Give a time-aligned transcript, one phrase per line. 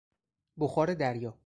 [0.57, 1.37] بخار دریا